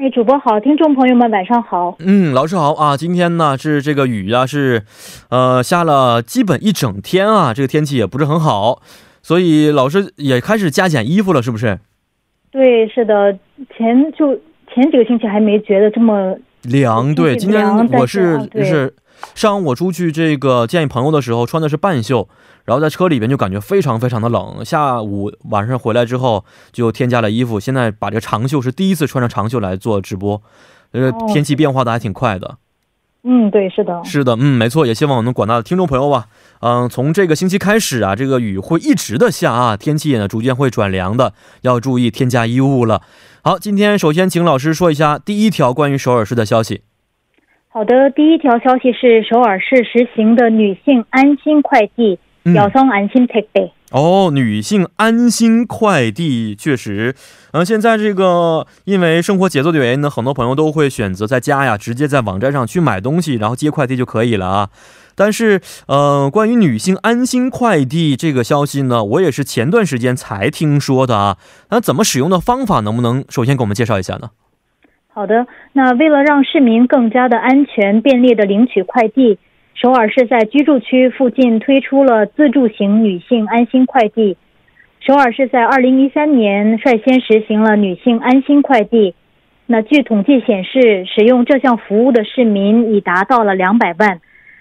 [0.00, 1.94] 哎，主播好，听众朋友们晚上好。
[1.98, 4.82] 嗯，老师好啊，今天呢是这个雨啊是，
[5.28, 8.80] 呃下了基本一整天啊，这个天气也不是很好，
[9.22, 11.78] 所以老师也开始加减衣服了，是不是？
[12.50, 13.30] 对，是的，
[13.76, 14.34] 前就
[14.72, 18.94] 前几个星期还没觉得这么凉，对，今天我是是
[19.34, 22.26] 上午我出去这个见朋友的时候穿的是半袖。
[22.70, 30.40] 然后在车里边就感觉非常非常的冷，下午晚上回来之后就添加了衣服，现在把这个长袖是第一次穿上长袖来做直播，
[30.92, 32.58] 呃，天气变化的还挺快的。
[33.24, 36.26] 嗯，对，是的，是的，嗯，没错，也希望我们广大的听众朋友吧，
[36.60, 41.32] 嗯，从这个星期开始啊，这个雨会一直的下啊，天气也呢逐渐会转凉的，
[41.62, 43.02] 要注意添加衣物了。
[43.42, 46.82] 好，今天首先请老师说一下第一条关于首尔市的消息。
[47.70, 52.20] 好的，第一条消息是首尔市实行的女性安心快递。
[52.45, 57.15] 여성安心택배哦，女性安心快递确实，
[57.53, 64.69] 嗯，现在这个因为生活节奏的原因呢，很多朋友都会选择在家呀，直接在网站上去买东西，然后接快递就可以了啊。
[65.15, 71.37] 但是，呃，关于女性安心快递这个消息呢，我也是前段时间才听说的啊。
[71.69, 74.31] 那怎么使用的方法，能不能首先给我们介绍一下呢？
[75.13, 79.39] 好的，那为了让市民更加的安全便利的领取快递。
[79.74, 84.36] 首尔市在居住区附近推出了自助型女性安心快递。
[85.00, 89.14] 首尔市在二零一三年率先实行了女性安心快递。
[89.66, 94.20] 那据统计显示，使用这项服务的市民已达到了两百万。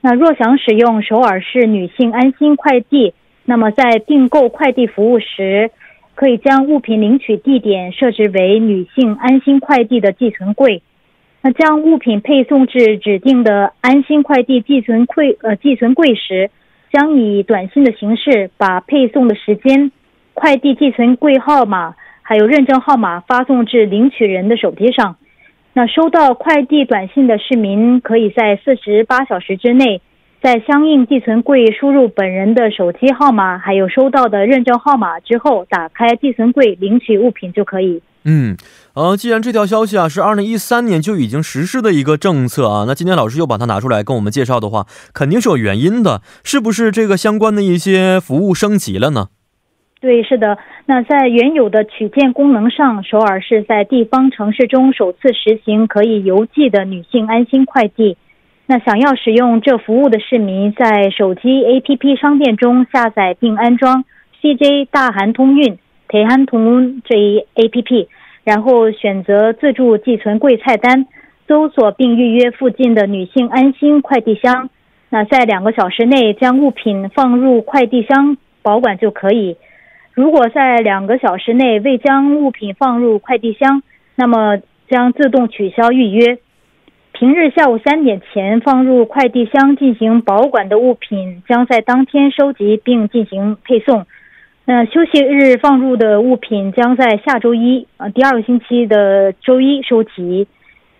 [0.00, 3.12] 那若想使用首尔市女性安心快递，
[3.44, 5.70] 那么在订购快递服务时，
[6.14, 10.82] 可以将物品领取地点设置为女性安心快递的寄存柜。
[11.42, 16.50] 那将物品配送至指定的安心快递寄存柜呃寄存柜时，
[16.92, 19.90] 将以短信的形式把配送的时间、
[20.34, 25.16] 快递寄存柜号码还有认证号码发送至领取人的手机上。
[25.72, 30.02] 那收到快递短信的市民可以在四十八小时之内，
[30.42, 38.02] 在相应寄存柜输入本人的手机号码还有收到的认证号码之后，打开寄存柜领取物品就可以。
[38.24, 38.56] 嗯，
[38.94, 49.28] 呃，既然这条消息啊是二零一三年就已经实施的一个政策啊，那今天老师又把它拿出来跟我们介绍的话，肯定是有原因的，是不是这个相关的一些服务升级了呢？
[50.00, 50.58] 对，是的。
[50.86, 58.16] 那在原有的取件功能上，首尔市在地方城市中首次实行可以邮寄的女性安心快递。
[58.66, 64.04] 那想要使用这服务的市民，在手机 APP 商店中下载并安装
[64.42, 65.78] CJ 大韩通运。
[66.10, 68.08] 培安通这一 A P P，
[68.42, 71.06] 然后选择自助寄存柜菜单，
[71.46, 74.70] 搜索并预约附近的女性安心快递箱。
[75.08, 79.56] 那在两个小时内将物品放入快递箱保管就可以。
[80.12, 83.84] 如果在两个小时内未将物品放入快递箱，
[84.16, 86.38] 那么将自动取消预约。
[87.12, 94.06] 平日下午三点前放入快递箱进行保管的物品，将在当天收集并进行配送。
[94.66, 100.46] 那休息日放入的物品将在下周一，呃，第二个星期的周一收集。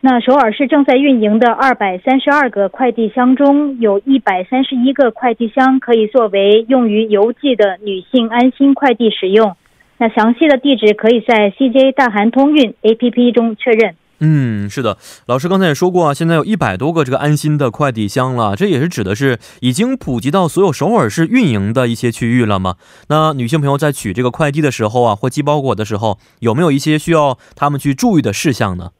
[0.01, 9.55] 那首尔市正在运营的二百三十二个快递箱中，有一百三十一个快递箱可以作为用于邮寄的女性安心快递使用。
[9.99, 13.95] 那详细的地址可以在 CJ 大韩通运 APP 中确认。
[14.23, 22.75] 嗯，是的，老师刚才也说过啊，现在有一百多个这个安心的快递箱了，这也是指的是已经普及到所有首尔市运营的一些区域了吗？
[23.09, 28.91] 那女性朋友在取这个快递的时候啊，或寄包裹的时候，有没有一些需要他们去注意的事项呢？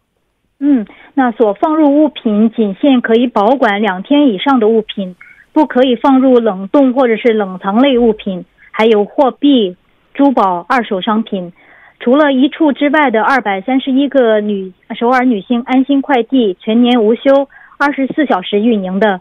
[0.59, 5.17] 嗯，那所放入物品仅限可以保管两天以上的物品，
[5.53, 9.77] 不可以放入冷冻或者是冷藏类物品，还有货币、
[10.15, 11.53] 珠宝、二手商品。
[12.01, 17.47] 除了一处之外的二百三十一个女首尔女性安心快递全年无休、
[17.79, 19.21] 二十四小时运营的，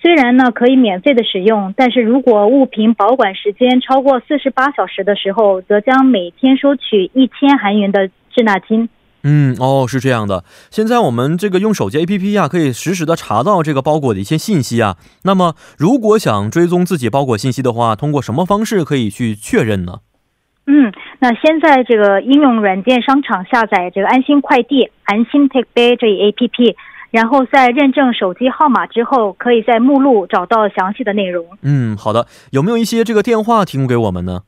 [0.00, 8.88] 虽然呢可以免费的使用，但是如果物品保管时间超过四十八小时的时候，则将每天收取一千韩元的滞纳金。
[9.24, 10.44] 嗯，哦，是这样的。
[10.70, 14.96] 现在我们这个用手机 APP 呀，可以实时的查到这个包裹的一些信息啊。
[15.24, 19.98] 那么，如果想追踪自己包裹信息的话，通过什么方式可以去确认呢？
[20.72, 26.76] 嗯，那先在这个应用软件商场下载这个安心快递安心 Take Bay 这一 A P P，
[27.10, 31.44] 然后在认证手机号码之后，可以在目录找到详细的内容。
[31.62, 32.28] 嗯，好的。
[32.52, 34.42] 有没有一些这个电话提供给我们呢？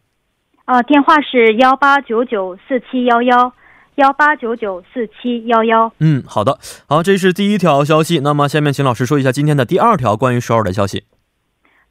[0.65, 3.53] 啊，电话是幺八九九四七幺幺，
[3.97, 5.93] 幺八九九四七幺幺。
[5.99, 6.57] 嗯，好的。
[6.89, 8.21] 好，这是第一条消息。
[8.21, 11.03] 那么下面请老师说一下今天的第二条关于首尔的消息。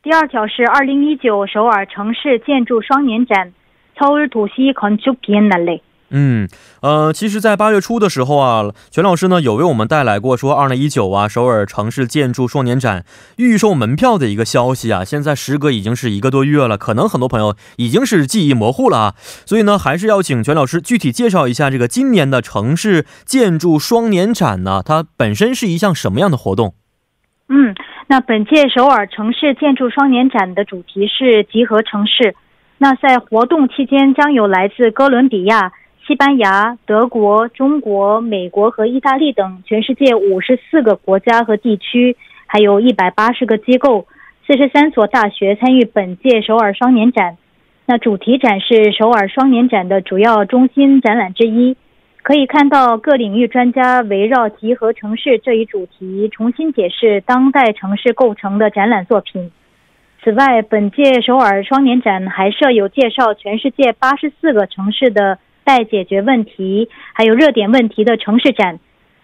[0.01, 3.51] 第二条是二零一九首尔城市建筑双年展，
[4.00, 5.82] 서울도시건축비엔날 레。
[6.10, 6.48] 嗯，
[6.82, 13.04] 呃，其实，在八月初的时候啊，全老师呢有为我们带来过说二零一九啊首尔城市建筑双年展
[13.38, 15.04] 预售门票的一个消息啊。
[15.04, 19.14] 现在时隔已经是一个多月了，可能很多朋友已经是记忆模糊了啊。
[19.44, 26.74] 所以呢，还是要请全老师具体介绍一下这个今年的城市建筑双年展呢，它本身是一项什么样的活动？
[27.48, 27.74] 嗯，
[28.06, 32.36] 那本届首尔城市建筑双年展的主题是集合城市。
[32.83, 35.71] 那在活动期间，将有来自哥伦比亚。
[36.07, 42.17] 西班牙、德国、中国、美国和意大利等全世界五十四个国家和地区，
[42.47, 44.07] 还有一百八十个机构、
[44.47, 47.37] 四十三所大学参与本届首尔双年展。
[47.85, 51.77] 那主题展是首尔双年展的主要中心展览之一，
[52.23, 59.51] 可以看到各领域专家围绕集合城市这一主题，重新解释当代城市构成的展览作品。
[60.23, 65.39] 此外，本届首尔双年展还设有介绍全世界八十四个城市的。
[65.63, 68.79] 待解决问题，还有热点问题的城市展，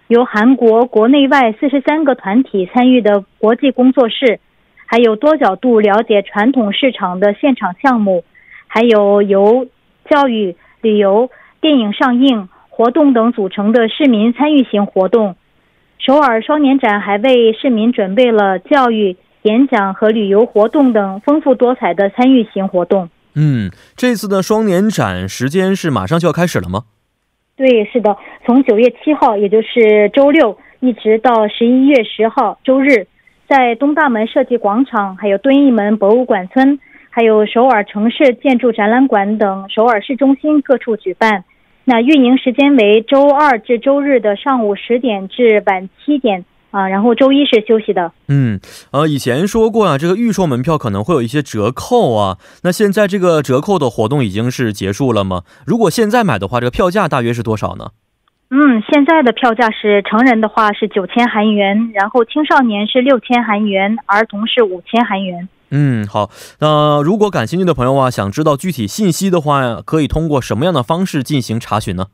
[0.08, 4.40] 由韩国国内外四十三个团体参与的国际工作室，
[4.86, 8.24] 还有多角度了解传统市场的现场项目，
[8.68, 9.66] 还有由
[10.08, 15.36] 教育、旅游、电影上映、活动等组成的市民参与型活动。
[15.98, 19.18] 首尔双年展还为市民准备了教育、
[19.48, 23.10] 演讲和旅游活动等丰富多彩的参与型活动。
[23.34, 26.84] 嗯，这次的双年展时间是马上就要开始了吗？
[27.56, 33.08] 对，是的，从九月七号，也就是周六，一直到十一月十号周日，
[33.48, 36.80] 在东大门设计广场、还有敦义门博物馆村、
[37.10, 41.46] 还有首尔城市建筑展览馆等首尔市中心各处举办。
[41.84, 46.44] 那运营时间为周二至周日的上午十点至晚七点。
[46.78, 48.12] 啊，然后周一是休息的。
[48.28, 48.60] 嗯，
[48.92, 52.38] 呃，以前说过啊，这个预售门票可能会有一些折扣啊。
[52.62, 55.42] 那现在这个折扣的活动已经是结束了吗？
[55.66, 57.90] 如果现在买的话，这个票价大约是多少呢？
[58.50, 65.50] 嗯，现在的票价是成人的话是九千韩元，然后青少年是六千韩元，儿童是五千韩元。
[65.72, 66.30] 嗯，好。
[66.60, 72.06] 那如果感兴趣的朋友啊，想知道具体信息的话，可以通过什么样的方式进行查询呢？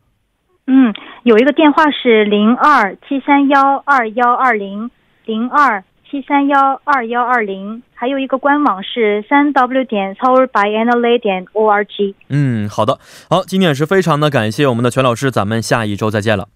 [0.66, 4.92] 嗯，有一个电话是零二七三幺二幺二零
[5.24, 5.82] 零二
[6.12, 12.14] 七三幺二幺二零，还有一个官网是三 w 点 tower by anale 点 org。
[12.28, 13.00] 嗯，好的，
[13.30, 16.50] 好，今天也是非常的感谢我们的全老师，咱们下一周再见了。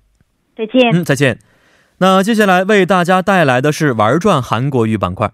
[0.58, 0.92] 再见。
[0.94, 1.40] 嗯，再见。
[2.00, 5.32] 那接下来为大家带来的是玩转韩国语板块。